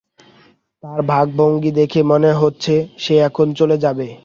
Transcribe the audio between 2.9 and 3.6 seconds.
সে এখন